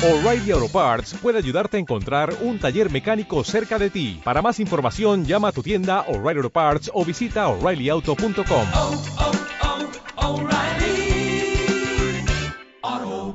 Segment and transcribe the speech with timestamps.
[0.00, 4.20] O'Reilly Auto Parts puede ayudarte a encontrar un taller mecánico cerca de ti.
[4.22, 8.66] Para más información, llama a tu tienda O'Reilly Auto Parts o visita oreillyauto.com.
[8.74, 9.02] oh,
[10.22, 10.48] oh,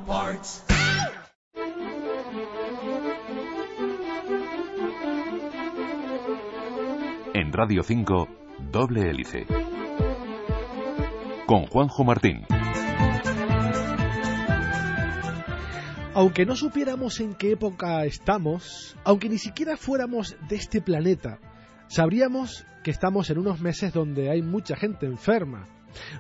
[0.08, 0.64] Parts.
[7.34, 8.28] En Radio 5,
[8.72, 9.46] Doble Hélice.
[11.46, 12.46] Con Juanjo Martín.
[16.16, 21.40] Aunque no supiéramos en qué época estamos, aunque ni siquiera fuéramos de este planeta,
[21.88, 25.68] sabríamos que estamos en unos meses donde hay mucha gente enferma.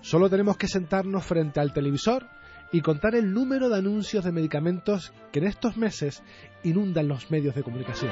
[0.01, 2.27] Solo tenemos que sentarnos frente al televisor
[2.71, 6.23] y contar el número de anuncios de medicamentos que en estos meses
[6.63, 8.11] inundan los medios de comunicación.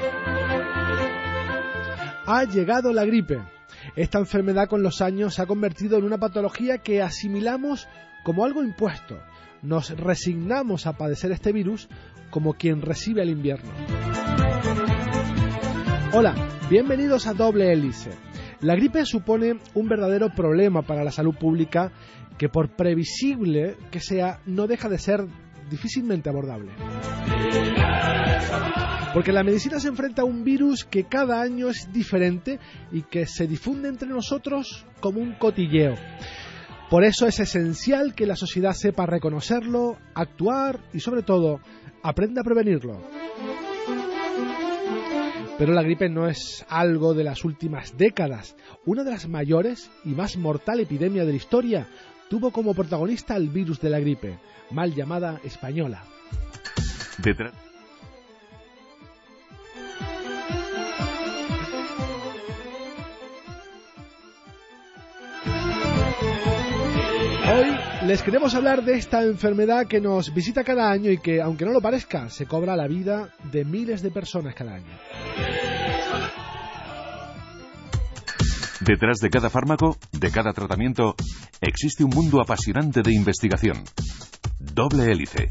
[2.26, 3.40] Ha llegado la gripe.
[3.96, 7.88] Esta enfermedad con los años se ha convertido en una patología que asimilamos
[8.22, 9.18] como algo impuesto.
[9.62, 11.88] Nos resignamos a padecer este virus
[12.30, 13.70] como quien recibe el invierno.
[16.12, 16.34] Hola,
[16.68, 18.10] bienvenidos a Doble Hélice.
[18.60, 21.92] La gripe supone un verdadero problema para la salud pública
[22.38, 25.28] que por previsible que sea no deja de ser
[25.70, 26.72] difícilmente abordable.
[29.14, 32.58] Porque la medicina se enfrenta a un virus que cada año es diferente
[32.90, 35.94] y que se difunde entre nosotros como un cotilleo.
[36.92, 41.58] Por eso es esencial que la sociedad sepa reconocerlo, actuar y sobre todo
[42.02, 43.00] aprenda a prevenirlo.
[45.56, 48.56] Pero la gripe no es algo de las últimas décadas.
[48.84, 51.88] Una de las mayores y más mortal epidemia de la historia
[52.28, 54.38] tuvo como protagonista el virus de la gripe,
[54.70, 56.04] mal llamada española.
[67.44, 71.64] Hoy les queremos hablar de esta enfermedad que nos visita cada año y que, aunque
[71.64, 74.86] no lo parezca, se cobra la vida de miles de personas cada año.
[78.80, 81.14] Detrás de cada fármaco, de cada tratamiento,
[81.60, 83.84] existe un mundo apasionante de investigación.
[84.58, 85.50] Doble Hélice.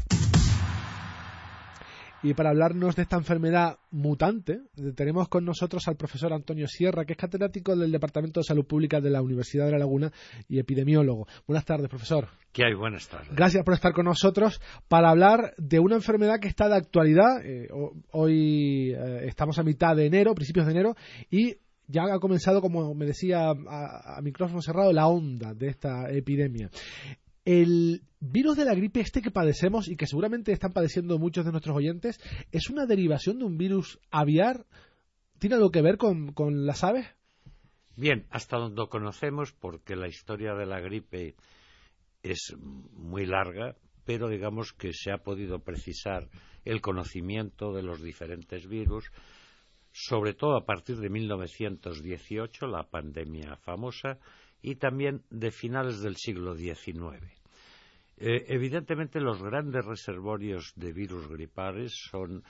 [2.24, 4.60] Y para hablarnos de esta enfermedad mutante,
[4.94, 9.00] tenemos con nosotros al profesor Antonio Sierra, que es catedrático del Departamento de Salud Pública
[9.00, 10.12] de la Universidad de La Laguna
[10.48, 11.26] y epidemiólogo.
[11.48, 12.28] Buenas tardes, profesor.
[12.52, 12.74] ¿Qué hay?
[12.74, 13.34] Buenas tardes.
[13.34, 17.44] Gracias por estar con nosotros para hablar de una enfermedad que está de actualidad.
[17.44, 17.68] Eh,
[18.12, 20.94] hoy eh, estamos a mitad de enero, principios de enero,
[21.28, 21.56] y
[21.88, 26.70] ya ha comenzado, como me decía a, a micrófono cerrado, la onda de esta epidemia.
[27.44, 31.50] El virus de la gripe este que padecemos y que seguramente están padeciendo muchos de
[31.50, 32.20] nuestros oyentes,
[32.52, 34.66] ¿es una derivación de un virus aviar?
[35.38, 37.06] ¿Tiene algo que ver con, con las aves?
[37.96, 41.34] Bien, hasta donde conocemos, porque la historia de la gripe
[42.22, 42.54] es
[42.92, 46.28] muy larga, pero digamos que se ha podido precisar
[46.64, 49.10] el conocimiento de los diferentes virus,
[49.92, 54.18] sobre todo a partir de 1918, la pandemia famosa,
[54.62, 57.22] y también de finales del siglo XIX.
[58.16, 62.44] Eh, evidentemente los grandes reservorios de virus gripales son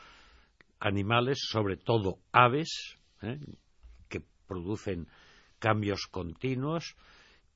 [0.79, 3.39] animales, sobre todo aves, ¿eh?
[4.09, 5.09] que producen
[5.59, 6.97] cambios continuos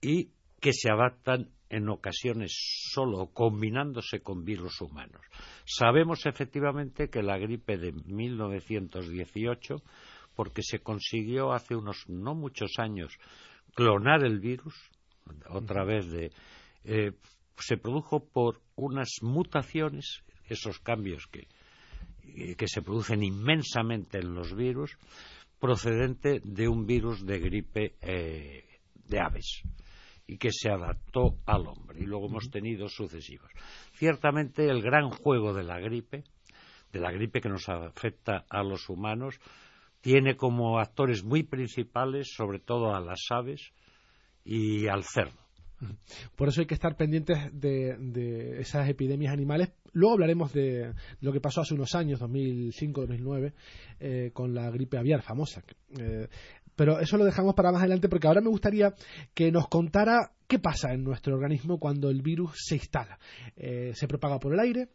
[0.00, 0.30] y
[0.60, 2.56] que se adaptan en ocasiones
[2.92, 5.20] solo combinándose con virus humanos.
[5.64, 9.82] Sabemos efectivamente que la gripe de 1918,
[10.34, 13.18] porque se consiguió hace unos no muchos años
[13.74, 14.74] clonar el virus,
[15.48, 16.30] otra vez de,
[16.84, 17.12] eh,
[17.58, 21.48] se produjo por unas mutaciones, esos cambios que,
[22.56, 24.96] que se producen inmensamente en los virus,
[25.58, 29.62] procedente de un virus de gripe eh, de aves
[30.26, 32.00] y que se adaptó al hombre.
[32.00, 33.50] Y luego hemos tenido sucesivos.
[33.92, 36.24] Ciertamente el gran juego de la gripe,
[36.92, 39.38] de la gripe que nos afecta a los humanos,
[40.00, 43.72] tiene como actores muy principales, sobre todo a las aves
[44.44, 45.46] y al cerdo.
[46.36, 49.72] Por eso hay que estar pendientes de, de, esas epidemias animales.
[49.92, 53.52] Luego hablaremos de lo que pasó hace unos años, 2005-2009,
[54.00, 55.62] eh, con la gripe aviar famosa.
[55.98, 56.28] Eh,
[56.74, 58.94] pero eso lo dejamos para más adelante porque ahora me gustaría
[59.32, 63.18] que nos contara qué pasa en nuestro organismo cuando el virus se instala.
[63.56, 64.88] Eh, se propaga por el aire,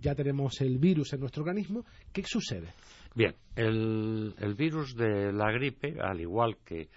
[0.00, 1.84] ya tenemos el virus en nuestro organismo.
[2.12, 2.68] ¿Qué sucede?
[3.14, 6.88] Bien, el, el virus de la gripe, al igual que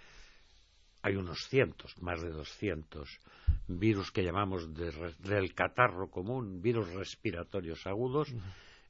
[1.01, 3.19] hay unos cientos, más de 200
[3.68, 8.33] virus que llamamos de, del catarro común, virus respiratorios agudos,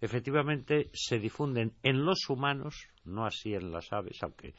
[0.01, 4.53] efectivamente se difunden en los humanos, no así en las aves, aunque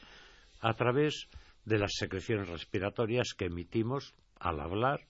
[0.59, 1.29] a través
[1.65, 5.01] de las secreciones respiratorias que emitimos al hablar,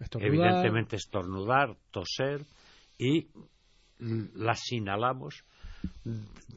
[0.00, 0.34] estornudar.
[0.34, 2.44] evidentemente estornudar, toser
[2.98, 3.28] y
[3.98, 5.44] las inhalamos,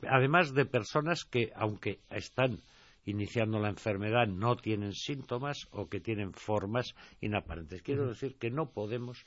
[0.09, 2.59] además de personas que, aunque están
[3.05, 7.81] iniciando la enfermedad, no tienen síntomas o que tienen formas inaparentes.
[7.81, 9.25] Quiero decir que no podemos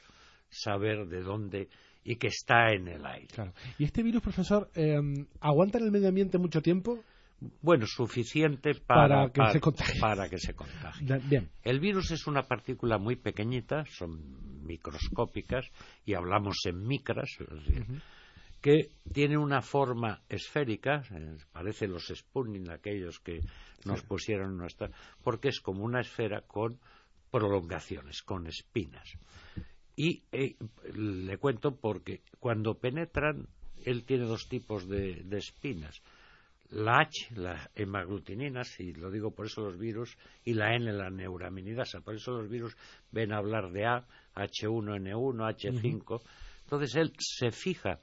[0.50, 1.68] saber de dónde
[2.04, 3.28] y que está en el aire.
[3.28, 3.52] Claro.
[3.78, 4.98] ¿Y este virus, profesor, eh,
[5.40, 7.02] aguanta en el medio ambiente mucho tiempo?
[7.62, 10.00] Bueno, suficiente para, Para que se contagie.
[10.00, 11.18] para que se contagie.
[11.26, 11.48] Bien.
[11.62, 15.66] El virus es una partícula muy pequeñita, son microscópicas
[16.04, 17.86] y hablamos en micras, es decir,
[18.60, 23.40] que tiene una forma esférica, eh, parece los Sputnik aquellos que
[23.84, 24.90] nos pusieron nuestra,
[25.22, 26.78] porque es como una esfera con
[27.30, 29.16] prolongaciones, con espinas.
[29.96, 30.56] Y eh,
[30.94, 33.48] le cuento porque cuando penetran,
[33.84, 36.02] él tiene dos tipos de, de espinas.
[36.70, 41.10] La H, la hemaglutinina, si lo digo por eso los virus, y la N, la
[41.10, 42.00] neuraminidasa.
[42.00, 42.76] Por eso los virus
[43.10, 44.06] ven hablar de A,
[44.36, 46.22] H1N1, H5.
[46.64, 47.98] Entonces él se fija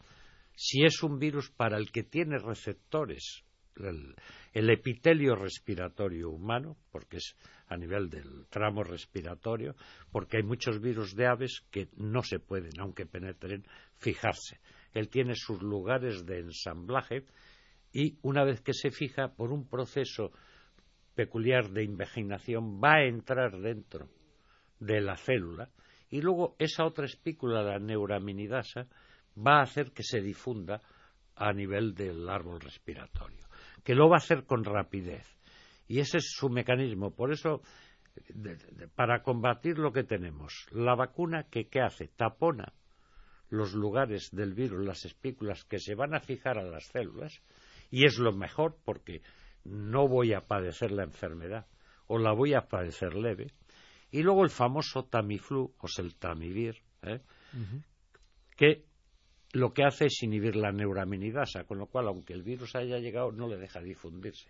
[0.59, 3.43] si es un virus para el que tiene receptores,
[3.75, 4.15] el,
[4.53, 7.35] el epitelio respiratorio humano, porque es
[7.67, 9.75] a nivel del tramo respiratorio,
[10.11, 13.67] porque hay muchos virus de aves que no se pueden, aunque penetren,
[13.97, 14.59] fijarse.
[14.93, 17.23] Él tiene sus lugares de ensamblaje
[17.93, 20.31] y una vez que se fija por un proceso
[21.13, 24.09] peculiar de invaginación va a entrar dentro
[24.79, 25.69] de la célula
[26.09, 28.87] y luego esa otra espícula, la neuraminidasa,
[29.37, 30.81] va a hacer que se difunda
[31.35, 33.47] a nivel del árbol respiratorio,
[33.83, 35.37] que lo va a hacer con rapidez.
[35.87, 37.11] Y ese es su mecanismo.
[37.11, 37.61] Por eso,
[38.29, 42.07] de- de- para combatir lo que tenemos, la vacuna que ¿qué hace?
[42.07, 42.73] Tapona
[43.49, 47.41] los lugares del virus, las espículas que se van a fijar a las células,
[47.89, 49.21] y es lo mejor porque
[49.63, 51.65] no voy a padecer la enfermedad
[52.07, 53.53] o la voy a padecer leve.
[54.11, 57.21] Y luego el famoso Tamiflu o el Tamivir, ¿eh?
[58.57, 58.83] que
[59.53, 63.31] lo que hace es inhibir la neuraminidasa, con lo cual, aunque el virus haya llegado,
[63.31, 64.49] no le deja difundirse.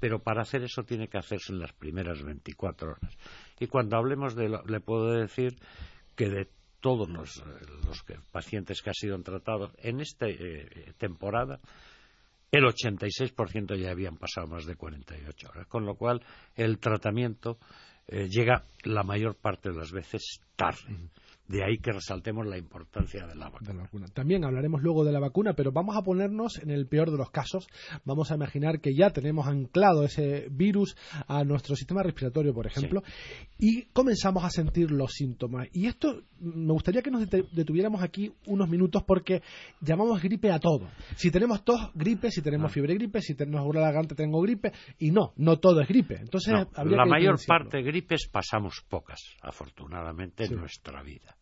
[0.00, 3.16] Pero para hacer eso tiene que hacerse en las primeras 24 horas.
[3.60, 5.56] Y cuando hablemos de lo, le puedo decir
[6.16, 6.48] que de
[6.80, 7.42] todos los,
[7.86, 11.60] los pacientes que han sido tratados en esta eh, temporada,
[12.50, 16.22] el 86% ya habían pasado más de 48 horas, con lo cual
[16.54, 17.58] el tratamiento
[18.06, 21.08] eh, llega la mayor parte de las veces tarde.
[21.46, 23.68] De ahí que resaltemos la importancia de la vacuna.
[23.70, 24.06] de la vacuna.
[24.14, 27.30] También hablaremos luego de la vacuna, pero vamos a ponernos en el peor de los
[27.30, 27.66] casos.
[28.04, 30.96] Vamos a imaginar que ya tenemos anclado ese virus
[31.28, 33.02] a nuestro sistema respiratorio, por ejemplo,
[33.58, 35.68] y comenzamos a sentir los síntomas.
[35.72, 39.42] Y esto me gustaría que nos detuviéramos aquí unos minutos porque
[39.80, 40.88] llamamos gripe a todo.
[41.16, 42.74] Si tenemos tos, gripe, si tenemos Ah.
[42.74, 46.16] fiebre, gripe, si tenemos una garganta, tengo gripe, y no, no todo es gripe.
[46.16, 50.54] Entonces, No, la mayor parte de gripes pasamos pocas, afortunadamente, Sí.
[50.54, 51.36] en nuestra vida.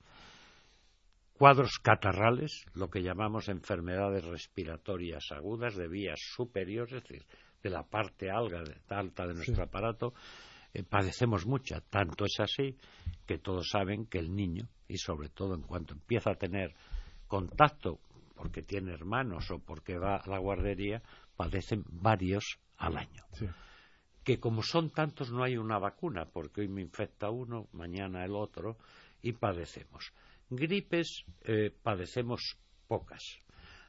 [1.43, 7.27] Cuadros catarrales, lo que llamamos enfermedades respiratorias agudas de vías superiores, es decir,
[7.61, 10.15] de la parte alga, alta de nuestro aparato,
[10.73, 11.81] eh, padecemos mucha.
[11.81, 12.77] Tanto es así
[13.27, 16.77] que todos saben que el niño, y sobre todo en cuanto empieza a tener
[17.27, 17.99] contacto
[18.37, 21.03] porque tiene hermanos o porque va a la guardería,
[21.35, 23.49] padecen varios al año Sí.
[24.23, 28.37] que como son tantos no hay una vacuna, porque hoy me infecta uno, mañana el
[28.37, 28.79] otro,
[29.23, 30.12] y padecemos.
[30.56, 33.38] Gripes eh, padecemos pocas,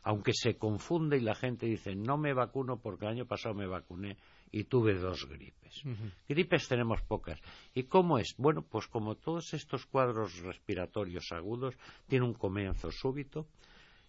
[0.04, 3.68] aunque se confunde y la gente dice no me vacuno porque el año pasado me
[3.68, 4.18] vacuné
[4.52, 5.82] y tuve dos gripes.
[6.30, 7.40] Gripes tenemos pocas.
[7.74, 8.36] ¿Y cómo es?
[8.38, 11.76] Bueno, pues como todos estos cuadros respiratorios agudos,
[12.08, 13.48] tiene un comienzo súbito,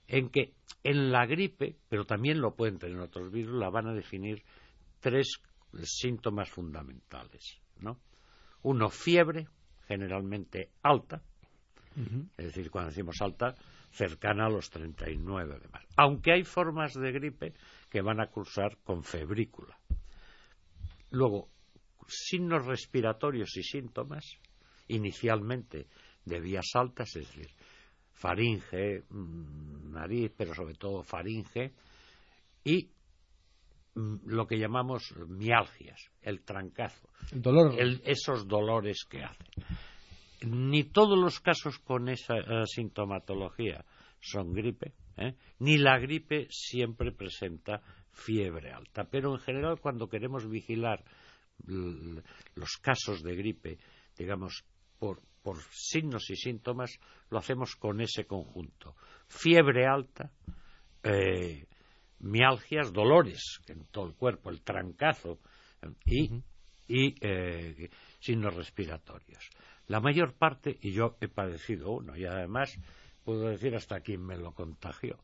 [0.06, 0.52] en que
[0.82, 4.42] en la gripe, pero también lo pueden tener otros virus, la van a definir
[5.00, 5.40] tres
[5.82, 7.98] síntomas fundamentales, ¿no?
[8.62, 9.48] Uno, fiebre,
[9.88, 11.22] generalmente alta,
[12.36, 13.54] es decir, cuando decimos alta,
[13.90, 15.84] cercana a los 39 demás.
[15.96, 17.54] Aunque hay formas de gripe
[17.90, 19.78] que van a cursar con febrícula.
[21.10, 21.48] Luego,
[22.08, 24.24] signos respiratorios y síntomas,
[24.88, 25.86] inicialmente
[26.24, 27.48] de vías altas, es decir,
[28.12, 31.72] faringe, mm, nariz, pero sobre todo faringe,
[32.64, 32.90] y
[33.94, 37.78] mm, lo que llamamos mialgias, el trancazo, El dolor.
[37.78, 39.44] el- esos dolores que hace.
[40.42, 43.84] Ni todos los casos con esa eh, sintomatología
[44.20, 45.34] son gripe, ¿eh?
[45.58, 51.04] ni la gripe siempre presenta fiebre alta, pero en general cuando queremos vigilar
[51.66, 53.78] los casos de gripe,
[54.16, 54.64] digamos,
[54.98, 56.98] por, por signos y síntomas,
[57.30, 58.96] lo hacemos con ese conjunto.
[59.26, 60.30] Fiebre alta,
[61.02, 61.66] eh,
[62.20, 65.38] mialgias, dolores en todo el cuerpo, el trancazo
[65.82, 66.42] eh, y,
[66.88, 69.48] y eh, signos respiratorios.
[69.86, 72.78] La mayor parte, y yo he padecido uno, y además
[73.24, 75.16] puedo decir hasta quién me lo contagió,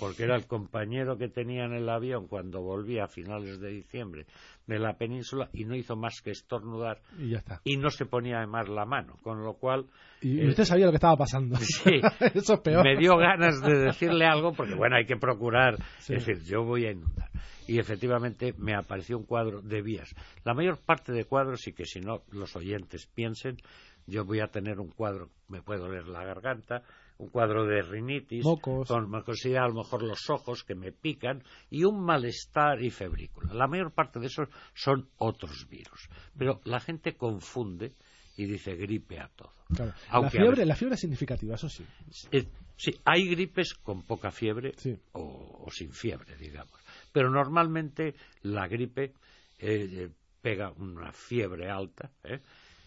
[0.00, 4.26] porque era el compañero que tenía en el avión cuando volvía a finales de diciembre
[4.66, 7.60] de la península y no hizo más que estornudar Y ya está.
[7.62, 9.86] y no se ponía además la mano, con lo cual
[10.20, 11.54] Y, eh, usted sabía lo que estaba pasando.
[11.56, 12.00] Sí.
[12.34, 12.82] Eso es peor.
[12.82, 16.14] me dio ganas de decirle algo porque bueno hay que procurar Sí.
[16.14, 17.30] es decir yo voy a inundar
[17.68, 20.12] y efectivamente me apareció un cuadro de vías
[20.44, 23.58] la mayor parte de cuadros y que si no los oyentes piensen
[24.06, 26.82] yo voy a tener un cuadro me puede doler la garganta
[27.18, 28.88] un cuadro de rinitis Mocos.
[28.88, 33.54] con mucosidad, a lo mejor los ojos que me pican y un malestar y febrícula
[33.54, 37.92] la mayor parte de esos son otros virus pero la gente confunde
[38.36, 39.92] y dice gripe a todo Claro.
[39.92, 41.84] La, Aunque fiebre, ver- la fiebre es significativa, eso sí.
[42.32, 42.46] eh,
[42.76, 44.94] sí, hay gripes con poca fiebre Sí.
[45.12, 46.78] o, o sin fiebre, digamos.
[47.12, 49.12] Pero normalmente la gripe eh,
[49.58, 50.10] eh,
[50.42, 52.40] pega una fiebre alta ¿eh?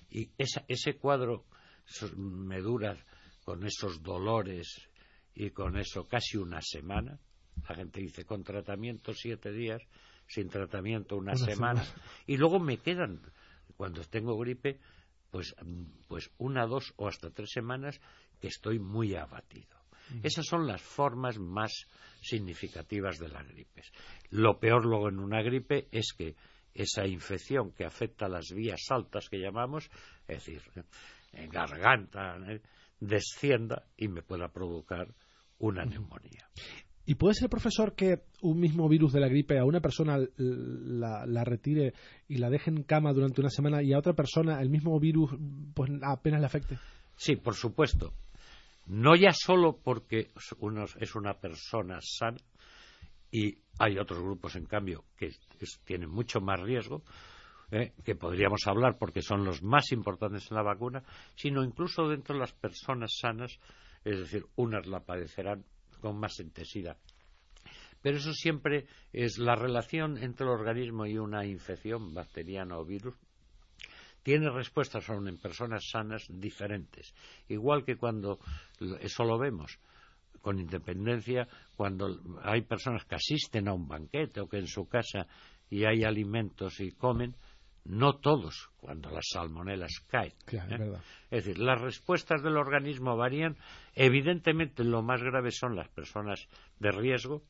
[0.10, 1.46] Y esa- ese cuadro
[2.16, 2.96] me dura
[3.44, 4.90] con esos dolores
[5.36, 7.20] y con eso casi una semana.
[7.68, 9.82] La gente dice con tratamiento siete días,
[10.28, 11.84] sin tratamiento una, Una semana.
[11.84, 12.04] semana.
[12.26, 13.22] Y luego me quedan,
[13.78, 14.80] cuando tengo gripe,
[15.32, 15.56] pues,
[16.08, 18.00] pues una, dos o hasta tres semanas
[18.40, 19.76] que estoy muy abatido.
[20.24, 21.86] Esas son las formas más
[22.22, 23.92] significativas de las gripes.
[24.30, 26.36] Lo peor luego en una gripe es que
[26.78, 29.90] esa infección que afecta a las vías altas que llamamos,
[30.28, 30.62] es decir,
[31.34, 32.62] en garganta, ¿eh?
[33.00, 35.08] descienda y me pueda provocar
[35.60, 36.48] una neumonía.
[37.06, 41.26] ¿Y puede ser, profesor, que un mismo virus de la gripe a una persona la,
[41.26, 41.94] la retire
[42.28, 45.32] y la deje en cama durante una semana y a otra persona el mismo virus
[45.74, 46.78] pues apenas le afecte?
[47.16, 48.14] Sí, por supuesto.
[48.88, 52.38] No ya solo porque uno- es una persona sana
[53.32, 55.32] y hay otros grupos, en cambio, que
[55.84, 57.04] tienen mucho más riesgo,
[57.72, 57.94] ¿eh?
[58.04, 61.04] que podríamos hablar porque son los más importantes en la vacuna,
[61.36, 63.60] sino incluso dentro de las personas sanas,
[64.04, 65.64] es decir, unas la padecerán
[66.02, 66.98] con más intensidad.
[68.02, 73.16] Pero eso siempre es la relación entre el organismo y una infección bacteriana o virus
[74.28, 77.16] tiene respuestas aún en personas sanas diferentes.
[77.48, 78.40] Igual que cuando
[79.00, 79.80] eso lo vemos
[80.48, 85.28] con independencia, cuando hay personas que asisten a un banquete o que en su casa
[85.70, 87.36] y hay alimentos y comen,
[87.84, 90.32] no todos cuando las salmonelas caen.
[90.46, 91.00] Claro, ¿eh?
[91.32, 93.58] Es decir, las respuestas del organismo varían.
[93.94, 96.48] Evidentemente, lo más grave son las personas
[96.80, 97.44] de riesgo,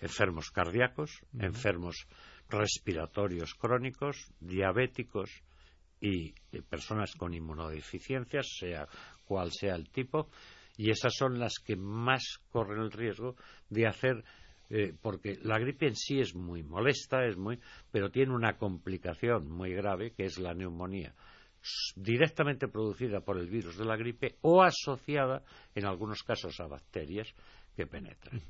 [0.00, 2.08] enfermos cardíacos, enfermos
[2.48, 5.30] respiratorios crónicos, diabéticos
[6.00, 8.88] y eh, personas con inmunodeficiencias, sea
[9.26, 10.28] cual sea el tipo,
[10.76, 13.36] y esas son las que más corren el riesgo
[13.68, 14.24] de hacer
[14.70, 17.58] eh, porque la gripe en sí es muy molesta, es muy,
[17.90, 21.14] pero tiene una complicación muy grave que es la neumonía
[21.94, 25.42] directamente producida por el virus de la gripe o asociada
[25.74, 27.32] en algunos casos a bacterias
[27.76, 28.40] que penetran.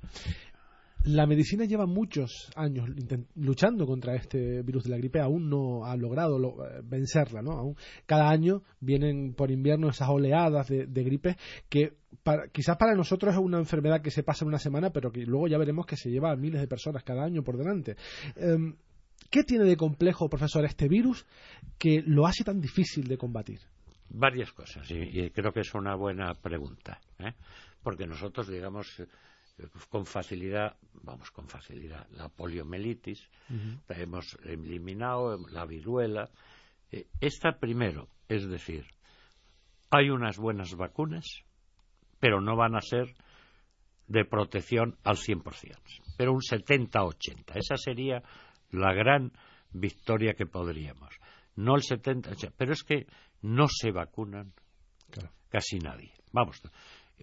[1.05, 2.89] La medicina lleva muchos años
[3.35, 7.75] luchando contra este virus de la gripe, aún no ha logrado lo- eh, vencerla, ¿no?
[8.07, 11.37] Cada año vienen por invierno esas oleadas de, gripe
[11.69, 15.11] que para- quizás para nosotros es una enfermedad que se pasa en una semana, pero
[15.11, 17.97] que luego ya veremos que se lleva a miles de personas cada año por delante.
[18.37, 18.77] Em,
[19.31, 21.27] ¿Qué tiene de complejo, profesor, este virus
[21.79, 23.61] que lo hace tan difícil de combatir?
[24.11, 27.33] Varias cosas, y, y creo que es una buena pregunta, ¿eh?
[27.83, 29.03] porque nosotros, digamos,
[29.89, 33.29] con facilidad, vamos, con facilidad, la poliomielitis,
[33.89, 36.31] la hemos eliminado, la viruela.
[36.91, 38.85] eh, esta primero, es decir,
[39.91, 41.25] hay unas buenas vacunas,
[42.19, 43.15] pero no van a ser
[44.09, 45.43] de protección al 100%,
[46.17, 47.53] pero un 70-80.
[47.57, 48.23] Esa sería
[48.71, 49.33] la gran
[49.73, 51.15] victoria que podríamos.
[51.57, 53.07] No el 70, pero es que
[53.43, 54.53] no se vacunan
[55.11, 55.31] Claro.
[55.51, 56.13] casi nadie.
[56.33, 56.61] Vamos,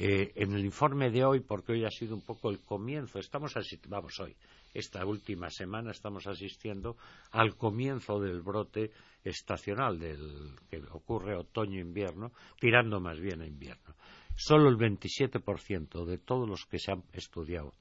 [0.01, 3.53] eh, en el informe de hoy, porque hoy ha sido un poco el comienzo, estamos
[3.89, 4.33] vamos hoy,
[4.73, 6.95] esta última semana estamos asistiendo
[7.31, 8.91] al comienzo del brote
[9.25, 13.93] estacional del que ocurre otoño-invierno, tirando más bien a invierno.
[14.37, 17.73] Solo el 27% de todos los que se han estudiado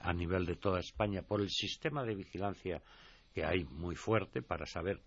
[0.00, 2.82] a nivel de toda España por el sistema de vigilancia
[3.32, 5.00] que hay muy fuerte para saber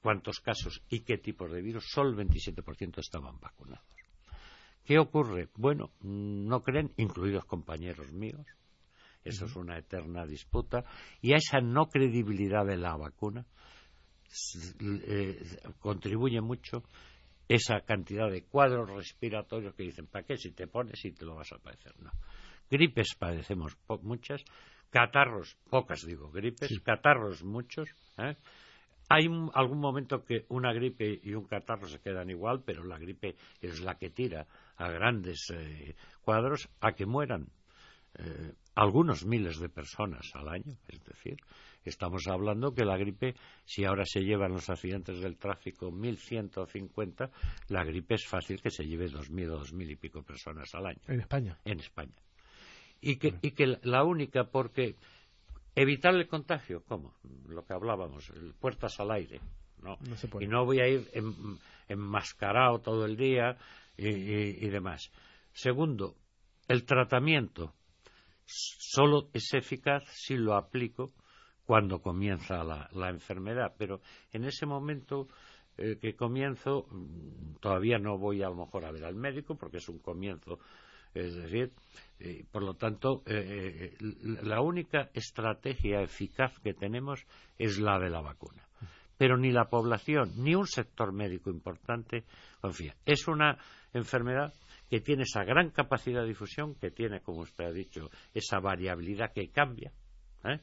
[0.00, 3.91] cuántos casos y qué tipos de virus, solo el 27% estaban vacunados.
[4.84, 5.48] ¿Qué ocurre?
[5.56, 8.46] Bueno, no creen, incluidos compañeros míos,
[9.24, 10.84] eso es una eterna disputa,
[11.20, 13.46] y a esa no credibilidad de la vacuna
[14.80, 15.40] eh,
[15.78, 16.82] contribuye mucho
[17.48, 20.36] esa cantidad de cuadros respiratorios que dicen, ¿para qué?
[20.36, 21.92] Si te pones y te lo vas a padecer.
[22.00, 22.10] No.
[22.70, 24.42] Gripes padecemos po- muchas,
[24.90, 28.36] catarros, pocas digo, gripes, catarros muchos, ¿eh?
[29.12, 33.36] Hay algún momento que una gripe y un catarro se quedan igual, pero la gripe
[33.60, 37.48] es la que tira a grandes eh, cuadros a que mueran
[38.14, 40.78] eh, algunos miles de personas al año.
[40.88, 41.36] Es decir,
[41.84, 43.34] estamos hablando que la gripe,
[43.66, 47.30] si ahora se llevan los accidentes del tráfico 1.150,
[47.68, 51.00] la gripe es fácil que se lleve 2.000 o 2.000 y pico personas al año.
[51.06, 51.58] En España.
[51.66, 52.14] En España.
[53.02, 54.96] Y que, y que la única, porque
[55.74, 57.14] evitar el contagio, ¿cómo?
[57.48, 59.40] Lo que hablábamos, puertas al aire.
[59.82, 59.98] ¿no?
[60.40, 61.10] y no voy a ir
[61.88, 63.56] enmascarado todo el día
[63.96, 65.10] y demás.
[65.52, 66.14] Segundo,
[66.68, 67.74] el tratamiento
[68.46, 71.12] solo es eficaz si lo aplico
[71.64, 74.00] cuando comienza la, enfermedad, pero
[74.32, 75.28] en ese momento
[75.78, 79.78] eh, que comienzo mm, todavía no voy a lo mejor a ver al médico porque
[79.78, 80.58] es un comienzo
[81.14, 81.72] es decir,
[82.20, 83.96] eh, por lo tanto, eh,
[84.42, 87.26] la única estrategia eficaz que tenemos
[87.58, 88.62] es la de la vacuna.
[89.18, 92.24] Pero ni la población ni un sector médico importante
[92.60, 92.96] confía.
[93.04, 93.58] Es una
[93.92, 94.52] enfermedad
[94.88, 99.32] que tiene esa gran capacidad de difusión, que tiene, como usted ha dicho, esa variabilidad
[99.32, 99.92] que cambia,
[100.44, 100.60] ¿eh?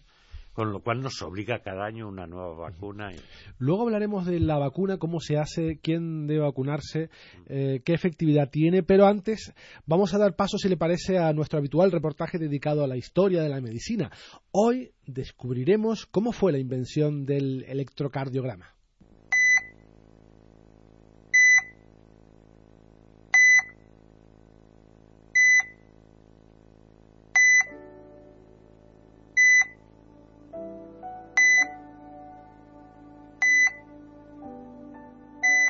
[0.59, 3.13] Con lo cual nos obliga cada año una nueva vacuna.
[3.59, 7.09] Luego hablaremos de la vacuna, cómo se hace, quién debe vacunarse,
[7.45, 9.53] eh, qué efectividad tiene, pero antes
[9.85, 13.41] vamos a dar paso, si le parece, a nuestro habitual reportaje dedicado a la historia
[13.41, 14.11] de la medicina.
[14.51, 18.78] Hoy descubriremos cómo fue la invención del electrocardiograma.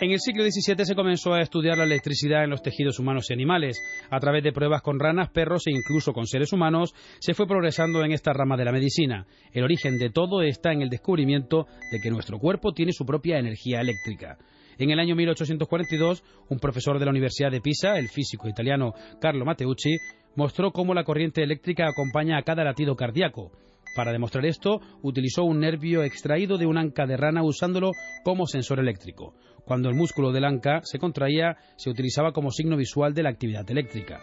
[0.01, 3.33] En el siglo XVII se comenzó a estudiar la electricidad en los tejidos humanos y
[3.33, 3.81] animales.
[4.09, 8.01] A través de pruebas con ranas, perros e incluso con seres humanos, se fue progresando
[8.05, 9.27] en esta rama de la medicina.
[9.51, 13.39] El origen de todo está en el descubrimiento de que nuestro cuerpo tiene su propia
[13.39, 14.37] energía eléctrica.
[14.77, 19.43] En el año 1842, un profesor de la Universidad de Pisa, el físico italiano Carlo
[19.43, 19.97] Matteucci,
[20.37, 23.51] mostró cómo la corriente eléctrica acompaña a cada latido cardíaco.
[23.95, 27.91] Para demostrar esto, utilizó un nervio extraído de un anca de rana usándolo
[28.23, 29.33] como sensor eléctrico.
[29.65, 33.69] Cuando el músculo del anca se contraía, se utilizaba como signo visual de la actividad
[33.69, 34.19] eléctrica.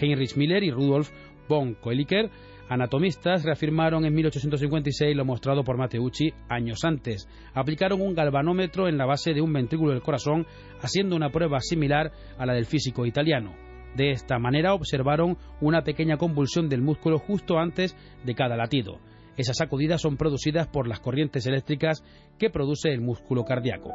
[0.00, 1.10] Heinrich Miller y Rudolf
[1.48, 2.30] von Koeliker
[2.70, 7.28] Anatomistas reafirmaron en 1856 lo mostrado por Matteucci años antes.
[7.52, 10.46] Aplicaron un galvanómetro en la base de un ventrículo del corazón,
[10.80, 13.56] haciendo una prueba similar a la del físico italiano.
[13.96, 19.00] De esta manera observaron una pequeña convulsión del músculo justo antes de cada latido.
[19.36, 22.04] Esas sacudidas son producidas por las corrientes eléctricas
[22.38, 23.90] que produce el músculo cardíaco.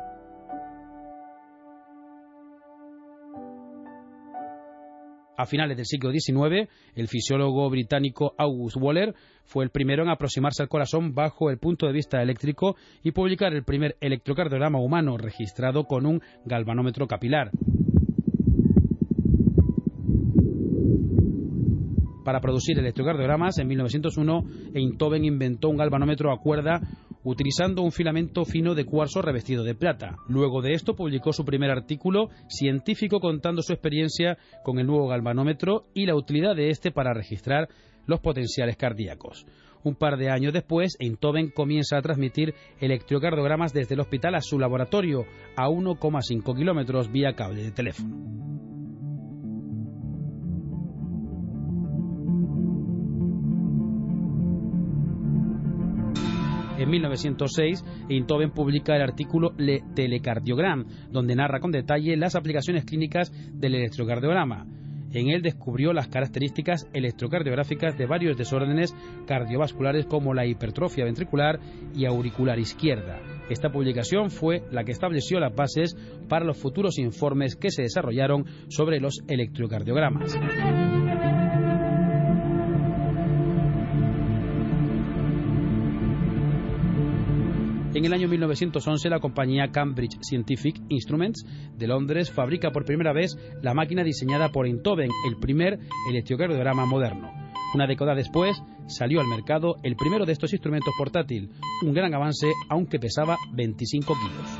[5.38, 10.64] A finales del siglo XIX, el fisiólogo británico August Waller fue el primero en aproximarse
[10.64, 15.86] al corazón bajo el punto de vista eléctrico y publicar el primer electrocardiograma humano registrado
[15.86, 17.52] con un galvanómetro capilar.
[22.26, 24.44] Para producir electrocardiogramas, en 1901,
[24.74, 26.82] Einthoven inventó un galvanómetro a cuerda
[27.26, 30.16] utilizando un filamento fino de cuarzo revestido de plata.
[30.30, 35.88] Luego de esto publicó su primer artículo científico contando su experiencia con el nuevo galvanómetro
[35.94, 37.68] y la utilidad de este para registrar
[38.06, 39.46] los potenciales cardíacos.
[39.84, 44.58] Un par de años después, Einthoven comienza a transmitir electrocardiogramas desde el hospital a su
[44.58, 48.75] laboratorio a 1,5 kilómetros vía cable de teléfono.
[56.78, 63.32] En 1906, Einthoven publica el artículo Le Telecardiogram, donde narra con detalle las aplicaciones clínicas
[63.54, 64.66] del electrocardiograma.
[65.14, 68.94] En él descubrió las características electrocardiográficas de varios desórdenes
[69.26, 71.60] cardiovasculares como la hipertrofia ventricular
[71.96, 73.22] y auricular izquierda.
[73.50, 75.96] Esta publicación fue la que estableció las bases
[76.28, 80.38] para los futuros informes que se desarrollaron sobre los electrocardiogramas.
[87.96, 91.46] En el año 1911, la compañía Cambridge Scientific Instruments
[91.78, 95.80] de Londres fabrica por primera vez la máquina diseñada por Einthoven, el primer
[96.10, 97.32] electrocardiograma moderno.
[97.74, 101.52] Una década después, salió al mercado el primero de estos instrumentos portátil,
[101.84, 104.60] un gran avance aunque pesaba 25 kilos.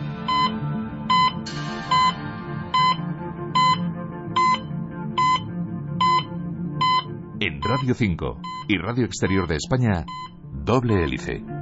[7.42, 10.06] En Radio 5 y Radio Exterior de España,
[10.54, 11.55] doble hélice.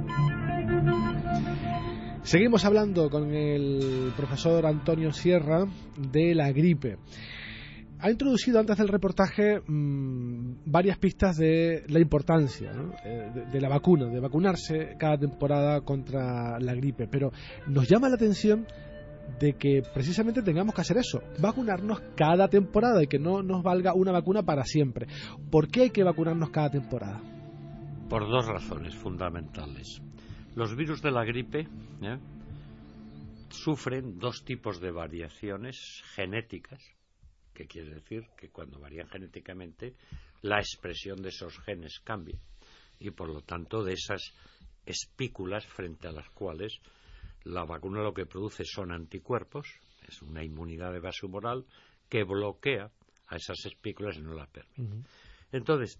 [2.24, 5.66] Seguimos hablando con el profesor Antonio Sierra
[6.10, 6.96] de la gripe.
[8.00, 12.72] ha introducido antes del reportaje mm, varias pistas de la importancia
[13.04, 17.06] eh, de, la vacuna, de vacunarse cada temporada contra la gripe.
[17.08, 17.30] Pero
[17.66, 18.66] nos llama la atención
[19.38, 23.92] de que precisamente tengamos que hacer eso, vacunarnos cada temporada y que no nos valga
[23.92, 25.08] una vacuna para siempre.
[25.50, 27.20] ¿Por qué hay que vacunarnos cada temporada?
[28.08, 30.00] Por dos razones fundamentales.
[30.56, 31.66] Los virus de la gripe
[32.02, 32.18] ¿eh?
[33.50, 36.80] sufren dos tipos de variaciones genéticas,
[37.52, 39.94] que quiere decir que cuando varían genéticamente
[40.42, 42.38] la expresión de esos genes cambia
[43.00, 44.32] y por lo tanto de esas
[44.86, 46.78] espículas frente a las cuales
[47.42, 49.66] la vacuna lo que produce son anticuerpos,
[50.06, 51.66] es una inmunidad de base humoral
[52.08, 52.90] que bloquea
[53.26, 54.82] a esas espículas y no las permite.
[54.82, 55.06] Uh -huh.
[55.52, 55.98] Entonces,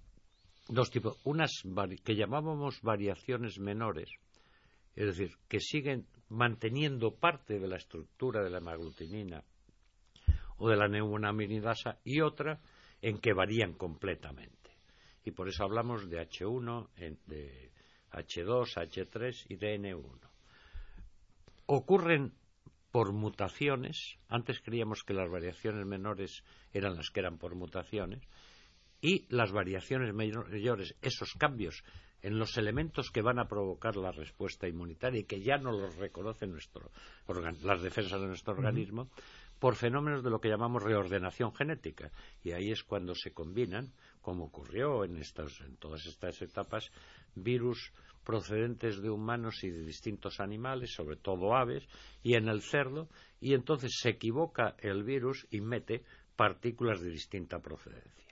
[0.69, 1.51] dos tipos, unas
[2.05, 4.11] que llamábamos variaciones menores,
[4.95, 9.45] es decir, que siguen manteniendo parte de la estructura de la hemaglutinina
[10.59, 12.61] o de la neumonaminidasa y otra
[13.03, 14.71] en que varían completamente.
[15.25, 16.89] Y por eso hablamos de H1,
[17.27, 17.71] de
[18.13, 20.35] H2, H3 y de N1
[21.67, 22.35] ocurren
[22.91, 24.19] por mutaciones.
[24.29, 28.23] Antes creíamos que las variaciones menores eran las que eran por mutaciones.
[29.01, 31.85] Y las variaciones mayores, esos cambios
[32.25, 35.95] en los elementos que van a provocar la respuesta inmunitaria y que ya no los
[35.97, 36.91] reconocen nuestro
[37.63, 38.61] las defensas de nuestro uh -huh.
[38.61, 39.11] organismo,
[39.59, 42.11] por fenómenos de lo que llamamos reordenación genética.
[42.43, 46.91] Y ahí es cuando se combinan, como ocurrió en, estas, en todas estas etapas,
[47.35, 47.93] virus
[48.25, 51.87] procedentes de humanos y de distintos animales, sobre todo aves,
[52.23, 53.07] y en el cerdo,
[53.39, 56.03] y entonces se equivoca el virus y mete
[56.37, 58.24] partículas de distinta procedencia.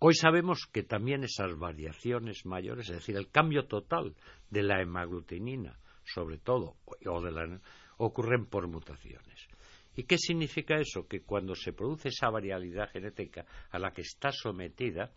[0.00, 4.14] Hoy sabemos que también esas variaciones mayores, es decir, el cambio total
[4.48, 7.60] de la hemaglutinina, sobre todo, o de la,
[7.96, 9.48] ocurren por mutaciones.
[9.96, 11.08] ¿Y qué significa eso?
[11.08, 15.12] Que cuando se produce esa variabilidad genética a la que está sometida,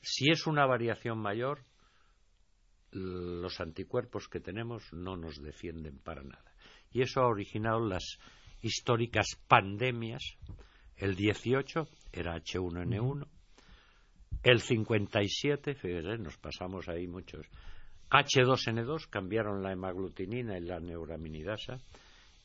[0.00, 1.62] si es una variación mayor,
[2.92, 6.54] los anticuerpos que tenemos no nos defienden para nada.
[6.90, 8.18] Y eso ha originado las
[8.62, 10.22] históricas pandemias.
[10.96, 13.26] El 18 era H1N1,
[14.42, 17.46] el 57, fíjese, nos pasamos ahí muchos,
[18.10, 21.78] H2N2 cambiaron la hemaglutinina y la neuraminidasa,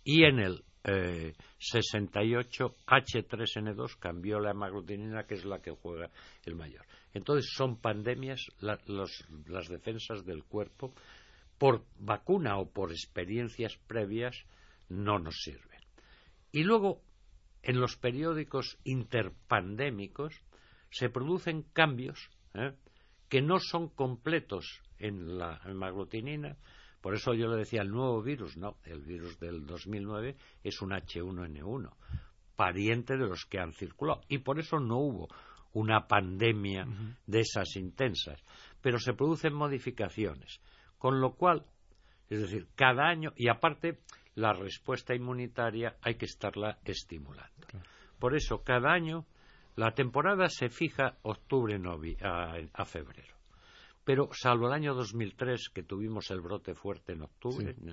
[0.04, 6.10] y en el eh, 68 H3N2 cambió la hemaglutinina, que es la que juega
[6.46, 6.86] el mayor.
[7.14, 10.94] Entonces son pandemias la, los, las defensas del cuerpo
[11.58, 14.46] por vacuna o por experiencias previas
[14.88, 15.82] no nos sirven.
[16.52, 17.02] Y luego
[17.62, 20.42] en los periódicos interpandémicos
[20.90, 22.74] se producen cambios ¿eh?
[23.28, 26.58] que no son completos en la hemaglutinina.
[27.02, 30.90] Por eso yo le decía el nuevo virus, no, el virus del 2009 es un
[30.92, 31.94] H1N1,
[32.56, 34.22] pariente de los que han circulado.
[34.28, 35.30] Y por eso no hubo
[35.74, 37.16] una pandemia uh -huh.
[37.28, 38.44] de esas intensas.
[38.82, 40.60] Pero se producen modificaciones.
[40.98, 41.66] Con lo cual,
[42.30, 44.00] es decir, cada año, y aparte,
[44.36, 47.68] la respuesta inmunitaria hay que estarla estimulando.
[48.20, 49.26] Por eso, cada año,
[49.80, 51.80] la temporada se fija octubre
[52.22, 53.34] a, a, febrero.
[54.04, 57.92] Pero, salvo el año 2003, que tuvimos el brote fuerte en octubre, sí.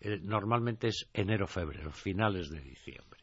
[0.00, 3.22] eh, normalmente es enero-febrero, finales de diciembre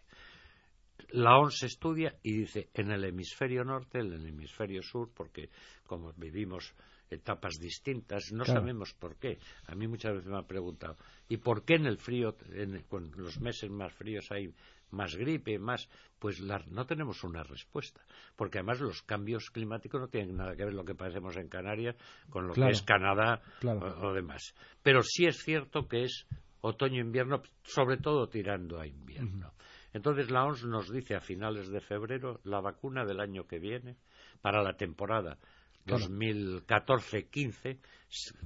[1.12, 5.50] la ONS estudia y dice en el hemisferio norte, en el hemisferio sur, porque
[5.86, 6.74] como vivimos
[7.10, 8.60] etapas distintas, no claro.
[8.60, 9.40] sabemos por qué.
[9.66, 13.12] A mí muchas veces me han preguntado, ¿y por qué en el frío, en, con
[13.18, 14.54] los meses más fríos hay
[14.92, 15.90] más gripe, más?
[16.20, 18.02] Pues la, no tenemos una respuesta,
[18.36, 21.96] porque además los cambios climáticos no tienen nada que ver lo que pasemos en Canarias
[22.30, 22.70] con lo claro.
[22.70, 23.80] que es Canadá claro.
[23.80, 24.54] o, o demás.
[24.84, 26.26] Pero sí es cierto que es
[26.62, 29.48] otoño-invierno, sobre todo tirando a invierno.
[29.48, 29.60] Uh -huh.
[29.94, 33.96] Entonces la OMS nos dice a finales de febrero la vacuna del año que viene
[34.42, 35.38] para la temporada
[35.86, 36.06] claro.
[36.06, 37.80] 2014-15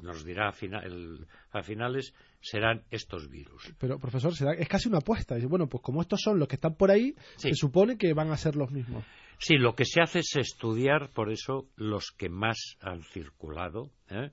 [0.01, 3.73] nos dirá a, final, a, finales serán estos virus.
[3.79, 5.36] Pero profesor, será, es casi una apuesta.
[5.47, 7.49] Bueno, pues como estos son los que están por ahí, sí.
[7.49, 9.06] se supone que van a ser los mismos.
[9.39, 13.89] Sí, lo que se hace es estudiar, por eso, los que más han circulado.
[14.10, 14.32] ¿eh?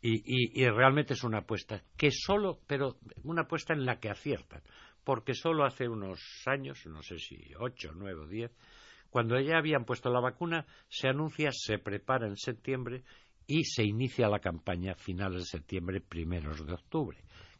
[0.00, 4.10] Y, y, y, realmente es una apuesta que solo, pero una apuesta en la que
[4.10, 4.62] aciertan
[5.08, 8.52] porque solo hace unos años, no sé si ocho, nueve o diez,
[9.08, 13.04] cuando ya habían puesto la vacuna, se anuncia, se prepara en septiembre
[13.48, 17.16] y se inicia la campaña a finales de septiembre, primeros de octubre,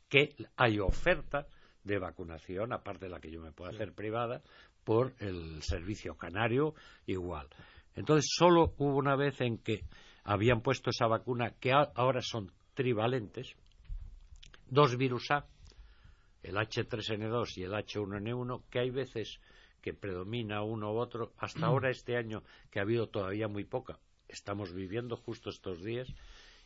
[0.06, 1.48] que hay oferta
[1.82, 4.42] de vacunación, aparte de la que yo me puedo hacer privada,
[4.84, 6.74] por el servicio canario
[7.06, 7.48] igual.
[7.94, 9.84] Entonces, solo hubo una vez en que
[10.24, 13.56] habían puesto esa vacuna, que ahora son trivalentes,
[14.68, 15.46] dos virus A,
[16.42, 19.40] el H3N2 y el H1N1, que hay veces
[19.80, 21.32] que predomina uno u otro.
[21.38, 26.08] Hasta ahora, este año, que ha habido todavía muy poca, estamos viviendo justo estos días.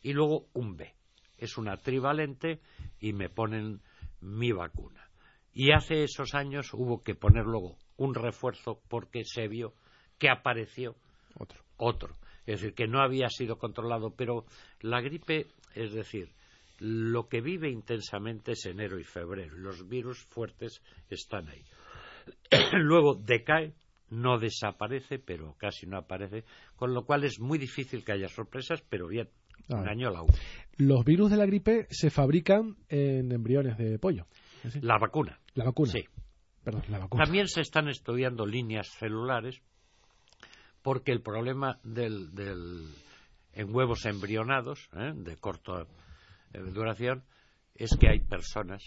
[0.01, 0.93] Y luego un B.
[1.37, 2.59] Es una trivalente
[2.99, 3.81] y me ponen
[4.21, 5.09] mi vacuna.
[5.53, 9.73] Y hace esos años hubo que poner luego un refuerzo porque se vio
[10.17, 10.95] que apareció
[11.37, 11.59] Otro.
[11.77, 12.15] otro.
[12.45, 14.45] Es decir, que no había sido controlado, pero
[14.81, 16.29] la gripe, es decir,
[16.79, 19.55] lo que vive intensamente es enero y febrero.
[19.57, 21.63] Los virus fuertes están ahí.
[22.73, 23.73] Luego decae,
[24.13, 26.43] no desaparece, pero casi no aparece,
[26.75, 29.29] con lo cual es muy difícil que haya sorpresas, pero bien,
[29.69, 30.33] un la hubo.
[30.77, 34.25] Los virus de la gripe se fabrican en embriones de pollo.
[34.69, 34.79] ¿sí?
[34.81, 35.91] La vacuna, La vacuna.
[35.91, 36.05] sí.
[36.63, 37.23] Perdón, la vacuna.
[37.25, 39.61] También se están estudiando líneas celulares
[40.81, 42.87] porque el problema del, del-
[43.53, 45.11] en huevos embrionados ¿eh?
[45.15, 45.85] de corta
[46.53, 47.23] eh, duración
[47.75, 48.83] es que hay personas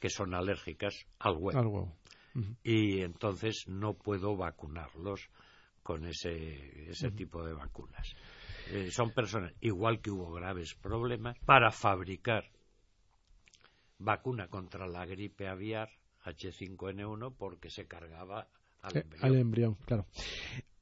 [0.00, 1.96] que son alérgicas al huevo Al huevo.
[2.62, 5.28] Y entonces no puedo vacunarlos
[5.82, 8.14] con ese, ese tipo de vacunas.
[8.72, 12.44] Eh, son personas, igual que hubo graves problemas, para fabricar
[13.98, 15.90] vacuna contra la gripe aviar
[16.24, 18.48] H5N1 porque se cargaba
[18.82, 19.24] al Eh, embrión.
[19.24, 20.06] al embrión, claro.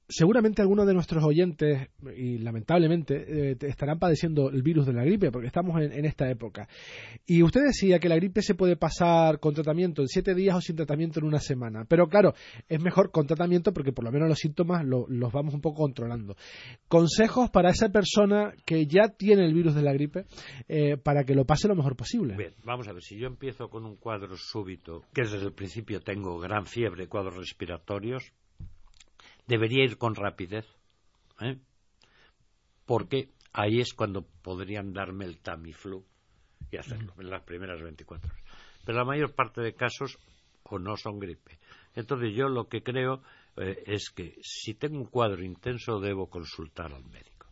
[0.09, 5.31] Seguramente algunos de nuestros oyentes, y lamentablemente, eh, estarán padeciendo el virus de la gripe,
[5.31, 6.69] porque estamos en, esta época.
[7.25, 10.61] Y usted decía que la gripe se puede pasar con tratamiento en siete días o
[10.61, 11.87] sin tratamiento en una semana.
[11.88, 12.35] Pero claro,
[12.69, 15.83] es mejor con tratamiento porque por lo menos los síntomas lo- los vamos un poco
[15.83, 16.37] controlando.
[16.88, 20.27] Consejos para esa persona que ya tiene el virus de la gripe
[20.69, 22.37] eh, para que lo pase lo mejor posible.
[22.37, 26.01] Bien, vamos a ver, si yo empiezo con un cuadro súbito, que desde el principio
[26.01, 28.33] tengo gran fiebre, cuadros respiratorios,
[29.47, 30.67] debería ir con rapidez,
[31.41, 31.59] ¿eh?
[32.87, 36.05] porque ahí es cuando podrían darme el Tamiflu
[36.71, 38.45] y hacerlo en las primeras 24 horas.
[38.85, 40.19] Pero la mayor parte de casos
[40.65, 41.59] o no son gripe.
[41.95, 43.23] Entonces yo lo que creo
[43.57, 47.47] eh, es que si tengo un cuadro intenso debo consultar al médico,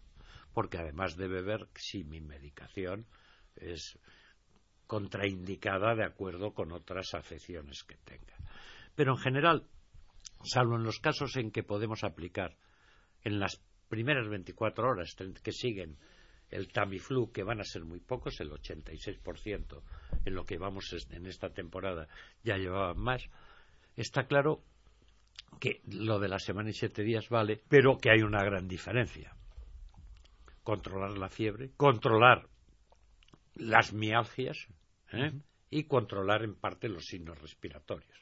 [0.55, 3.07] porque además debe ver si mi medicación
[3.57, 3.98] es
[4.87, 8.35] contraindicada de acuerdo con otras afecciones que tenga.
[8.96, 9.66] Pero en general,
[10.42, 12.57] salvo en los casos en que podemos aplicar
[13.22, 15.98] en las primeras 24 horas que siguen
[16.50, 19.83] el Tamiflu, que van a ser muy pocos, el 86%
[20.24, 22.09] en lo que vamos en esta temporada
[22.42, 23.24] ya llevaban más,
[23.96, 24.62] está claro
[25.61, 29.35] que lo de la semana y siete días vale, pero que hay una gran diferencia.
[30.62, 32.48] Controlar la fiebre, controlar
[33.55, 34.68] las mialgias
[35.12, 35.33] ¿eh?
[35.70, 38.18] y controlar en parte los signos respiratorios.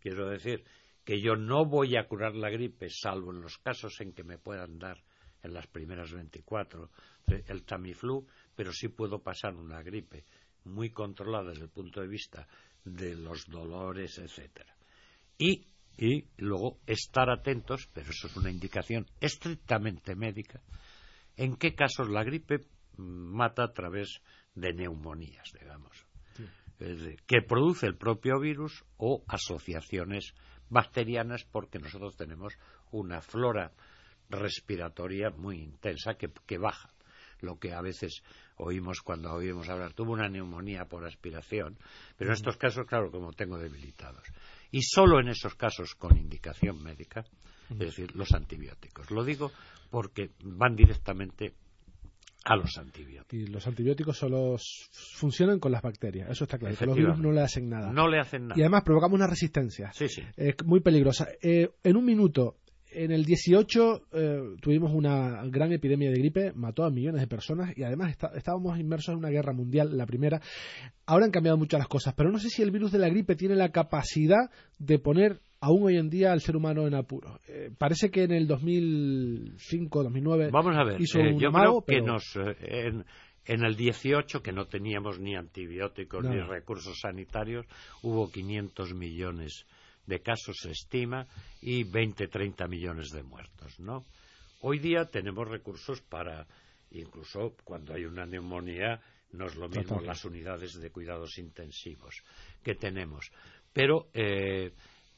[0.00, 0.64] Quiero decir
[1.04, 4.38] que yo no voy a curar la gripe, salvo en los casos en que me
[4.38, 5.02] puedan dar
[5.42, 6.90] en las primeras 24
[7.28, 10.24] eh, el Tamiflu, pero sí puedo pasar una gripe
[10.64, 12.46] muy controlada desde el punto de vista
[12.84, 14.74] de los dolores, etcétera.
[15.38, 20.60] Y, y luego estar atentos, pero eso es una indicación estrictamente médica,
[21.36, 22.60] en qué casos la gripe
[22.96, 24.20] mata a través
[24.54, 26.06] de neumonías, digamos,
[26.78, 30.34] decir, que produce el propio virus o asociaciones
[30.68, 32.54] bacterianas, porque nosotros tenemos
[32.90, 33.72] una flora
[34.30, 36.90] respiratoria muy intensa que, que baja.
[37.40, 38.22] Lo que a veces
[38.56, 41.76] oímos cuando oímos hablar, tuvo una neumonía por aspiración,
[42.16, 44.24] pero en estos casos, claro, como tengo debilitados.
[44.70, 47.24] Y solo en esos casos con indicación médica,
[47.68, 49.10] es decir, los antibióticos.
[49.10, 49.50] Lo digo
[49.90, 51.54] porque van directamente
[52.44, 53.32] a los antibióticos.
[53.34, 54.56] Y los antibióticos solo
[55.14, 56.76] funcionan con las bacterias, eso está claro.
[56.76, 57.92] que Los virus no le hacen nada.
[57.92, 58.58] No le hacen nada.
[58.58, 60.22] Y además provocamos una resistencia Sí, sí.
[60.36, 61.28] eh, muy peligrosa.
[61.40, 62.56] Eh, en un minuto,
[62.94, 67.72] en el 18 eh, tuvimos una gran epidemia de gripe, mató a millones de personas
[67.76, 70.40] y además está- estábamos inmersos en una guerra mundial, la primera.
[71.06, 73.34] Ahora han cambiado mucho las cosas, pero no sé si el virus de la gripe
[73.36, 77.40] tiene la capacidad de poner aún hoy en día al ser humano en apuros.
[77.48, 81.82] Eh, parece que en el 2005, 2009 Vamos a ver, hizo eh, un yo amago,
[81.82, 83.04] creo que pero- nos eh, en,
[83.44, 87.64] en el 18, que no teníamos ni antibióticos ni recursos sanitarios,
[88.02, 89.64] hubo 500 millones
[90.06, 91.26] de casos, se estima,
[91.60, 94.04] y 20, 30 millones de muertos, ¿no?
[94.62, 96.44] Hoy día tenemos recursos para,
[96.90, 99.00] incluso cuando hay una neumonía,
[99.32, 102.16] no es lo mismo las unidades de cuidados intensivos
[102.64, 103.30] que tenemos.
[103.72, 104.72] Pero, eh,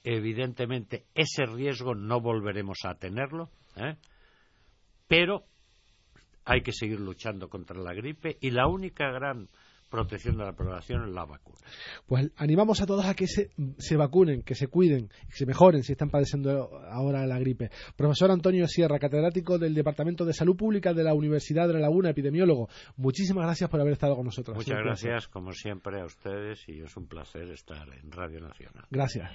[0.05, 3.97] evidentemente, ese riesgo no volveremos a tenerlo, ¿eh?
[5.09, 5.45] pero
[6.45, 9.49] hay que seguir luchando contra la gripe y la única gran
[9.95, 11.57] protección de la población es la vacuna.
[12.07, 15.85] Pues animamos a todos a que se, se vacunen, que se cuiden, que se mejoren
[15.85, 17.71] si están padeciendo ahora la gripe.
[17.97, 22.11] Profesor Antonio Sierra, catedrático del Departamento de Salud Pública de la Universidad de La Laguna,
[22.11, 22.69] epidemiólogo.
[22.97, 24.57] Muchísimas gracias por haber estado con nosotros.
[24.57, 28.85] Muchas gracias, como siempre, a ustedes y es un placer estar en Radio Nacional.
[28.91, 29.31] Gracias.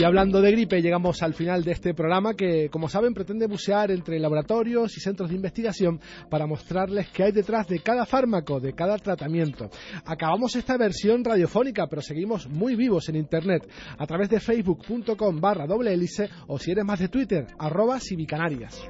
[0.00, 3.90] Y hablando de gripe, llegamos al final de este programa que, como saben, pretende bucear
[3.90, 8.72] entre laboratorios y centros de investigación para mostrarles qué hay detrás de cada fármaco, de
[8.72, 9.68] cada tratamiento.
[10.06, 15.66] Acabamos esta versión radiofónica, pero seguimos muy vivos en Internet a través de facebook.com barra
[15.66, 18.82] doble hélice o si eres más de Twitter, arroba civicanarias.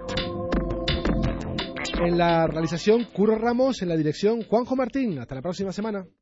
[2.00, 5.18] En la realización, Curro Ramos, en la dirección, Juanjo Martín.
[5.18, 6.06] Hasta la próxima semana.